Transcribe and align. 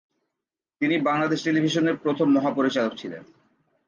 তিনি 0.81 0.95
বাংলাদেশ 0.99 1.39
টেলিভিশনের 1.43 1.95
প্রথম 1.97 2.27
মহাপরিচালক 2.31 2.93
ছিলেন। 2.97 3.23